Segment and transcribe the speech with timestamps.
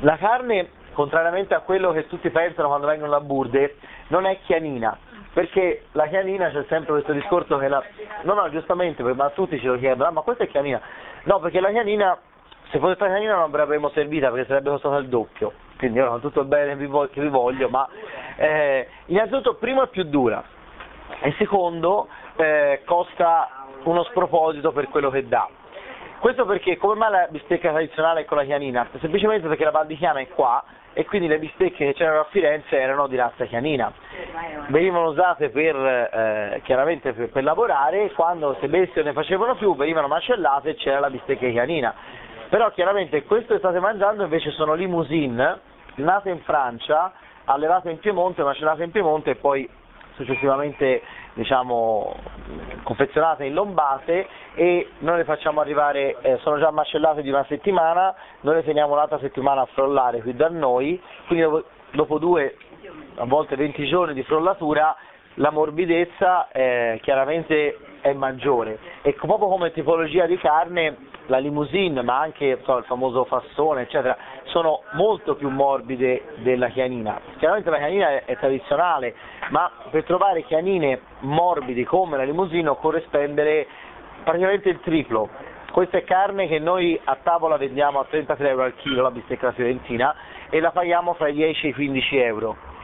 [0.00, 3.76] La carne, contrariamente a quello che tutti pensano quando vengono da burde,
[4.08, 4.96] non è chianina,
[5.32, 7.82] perché la chianina c'è sempre questo discorso che la...
[8.22, 10.80] No, no, giustamente, ma tutti ce lo chiedono, ah, ma questa è chianina.
[11.24, 12.18] No, perché la chianina,
[12.70, 15.52] se fosse stata chianina non l'avremmo servita perché sarebbe costata il doppio.
[15.78, 17.88] Quindi io con tutto il bene che vi voglio, ma
[18.36, 20.42] eh, innanzitutto primo è più dura
[21.20, 25.48] e secondo eh, costa uno sproposito per quello che dà.
[26.18, 28.86] Questo perché come mai la bistecca tradizionale è con la chianina?
[29.00, 32.26] Semplicemente perché la Val di Chiana è qua e quindi le bistecche che c'erano a
[32.30, 33.92] Firenze erano di razza chianina.
[34.68, 40.08] Venivano usate per, eh, chiaramente per, per, lavorare quando se bestie ne facevano più venivano
[40.08, 41.94] macellate e c'era la bistecca chianina.
[42.48, 45.60] Però chiaramente questo che state mangiando invece sono limousine,
[45.96, 47.12] nate in Francia,
[47.44, 49.68] allevate in Piemonte, macellate in Piemonte e poi
[50.16, 51.02] successivamente
[51.34, 52.16] diciamo,
[52.82, 58.14] confezionate in lombate e noi le facciamo arrivare, eh, sono già macellate di una settimana,
[58.40, 62.56] noi le teniamo un'altra settimana a frollare qui da noi, quindi dopo, dopo due,
[63.16, 64.96] a volte 20 giorni di frollatura,
[65.34, 68.78] la morbidezza eh, chiaramente è maggiore.
[69.02, 74.16] E proprio come tipologia di carne la limousine ma anche so, il famoso fassone eccetera
[74.44, 77.20] sono molto più morbide della chianina.
[77.38, 79.14] Chiaramente la chianina è, è tradizionale
[79.50, 83.66] ma per trovare chianine morbide come la limousine occorre spendere
[84.22, 85.28] praticamente il triplo.
[85.72, 89.50] Questa è carne che noi a tavola vendiamo a 33 euro al chilo la bistecca
[89.52, 90.14] fiorentina
[90.48, 92.74] e la paghiamo fra i 10 e i 15 euro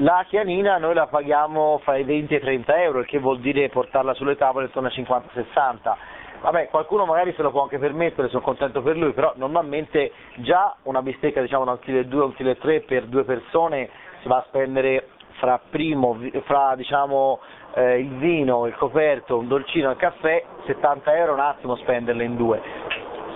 [0.00, 3.40] la chianina noi la paghiamo fra i 20 e i 30 euro, il che vuol
[3.40, 5.96] dire portarla sulle tavole intorno a 50-60.
[6.40, 10.76] Vabbè, qualcuno magari se lo può anche permettere, sono contento per lui, però normalmente già
[10.84, 13.88] una bistecca diciamo da 1,2 kg, 1,3 kg per due persone
[14.22, 17.40] si va a spendere fra, primo, fra diciamo,
[17.74, 22.36] eh, il vino, il coperto, un dolcino il caffè, 70 euro un attimo spenderle in
[22.36, 22.60] due.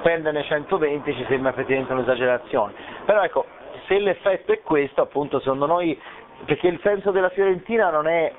[0.00, 2.72] Spenderne 120 ci sembra effettivamente un'esagerazione.
[3.06, 3.46] Però ecco,
[3.90, 5.98] se l'effetto è questo, appunto, secondo noi
[6.44, 8.32] perché il senso della fiorentina non è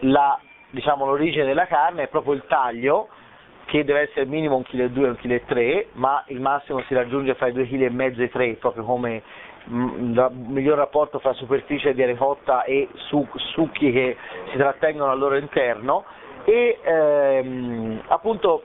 [0.00, 3.08] la, diciamo, l'origine della carne, è proprio il taglio,
[3.64, 7.46] che deve essere minimo 1,2 kg e 1,3 kg, ma il massimo si raggiunge fra
[7.46, 9.22] i 2,5 kg e i 3 proprio come
[9.66, 10.18] il mm,
[10.52, 14.18] miglior rapporto fra superficie di ricotta e su, succhi che
[14.50, 16.04] si trattengono al loro interno.
[16.44, 18.64] E ehm, appunto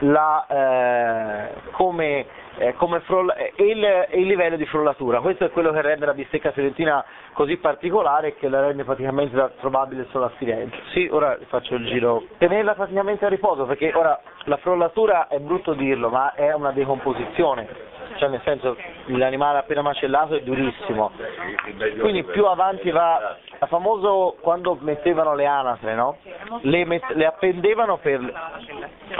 [0.00, 2.26] la, eh, come
[2.60, 5.20] eh, frolla, eh, il, il, livello di frollatura.
[5.20, 10.06] Questo è quello che rende la bistecca fiorentina così particolare che la rende praticamente trovabile
[10.10, 10.76] solo a Firenze.
[10.92, 12.24] Sì, ora faccio il giro.
[12.36, 17.88] Tenerla praticamente a riposo perché ora la frollatura è brutto dirlo, ma è una decomposizione.
[18.16, 18.76] Cioè nel senso
[19.06, 21.12] l'animale appena macellato è durissimo.
[22.00, 26.16] Quindi più avanti va la famoso quando mettevano le anatre, no?
[26.62, 28.20] Le, met- le appendevano per.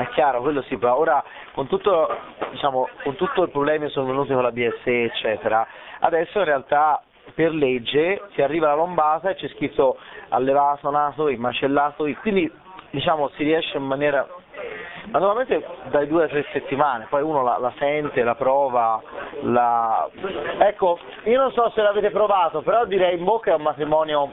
[0.01, 1.23] È chiaro, quello sì, però ora
[1.53, 2.09] con tutto,
[2.53, 5.67] diciamo, con tutto il problema che sono venuti con la BSE, eccetera,
[6.01, 7.03] adesso in realtà
[7.35, 9.99] per legge si arriva alla lombata e c'è scritto
[10.31, 12.51] allevato, naso, macellato, quindi
[12.91, 14.27] diciamo si riesce in maniera
[15.11, 19.03] ma normalmente dai due a tre settimane, poi uno la, la, sente, la prova,
[19.43, 20.09] la...
[20.59, 24.33] Ecco, io non so se l'avete provato, però direi in bocca è un matrimonio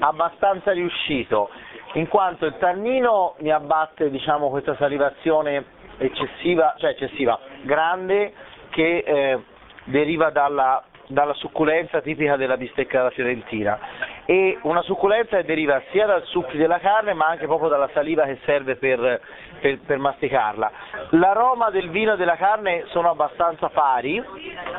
[0.00, 1.50] abbastanza riuscito,
[1.96, 5.64] in quanto il tannino mi abbatte diciamo, questa salivazione
[5.98, 8.32] eccessiva, cioè eccessiva, grande,
[8.70, 9.42] che eh,
[9.84, 13.78] deriva dalla dalla succulenza tipica della bistecca della fiorentina
[14.24, 18.24] e una succulenza che deriva sia dal succhi della carne ma anche proprio dalla saliva
[18.24, 19.20] che serve per,
[19.60, 20.70] per, per masticarla.
[21.10, 24.22] L'aroma del vino e della carne sono abbastanza pari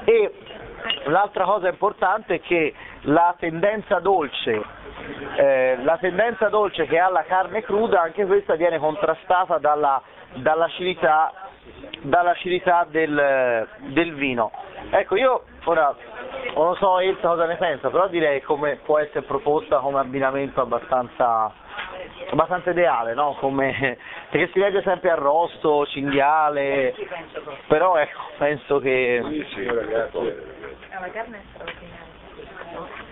[0.03, 0.34] e
[1.05, 4.85] l'altra cosa importante è che la tendenza dolce
[5.35, 10.02] eh, la tendenza dolce che ha la carne cruda, anche questa viene contrastata dalla,
[10.34, 11.31] dall'acidità,
[12.02, 14.52] dall'acidità del, del, vino.
[14.90, 15.96] Ecco, io ora
[16.56, 21.53] non so Elsa cosa ne pensa, però direi come può essere proposta come abbinamento abbastanza,
[22.31, 23.35] abbastanza ideale, no?
[23.40, 23.97] come,
[24.29, 26.96] perché si legge sempre arrosto, cinghiale,
[27.68, 29.22] però ecco, penso che...
[29.24, 30.56] Sì, sì, ragazzi.
[31.00, 32.16] La carne è straordinaria.
[32.78, 33.06] Thank you.